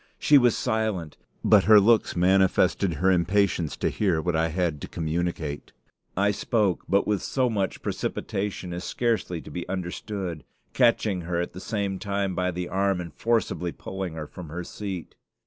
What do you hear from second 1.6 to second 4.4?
her looks manifested her impatience to hear what